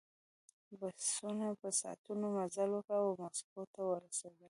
[0.79, 4.35] بسونو په ساعتونو مزل وکړ او مسکو ته ورسېدل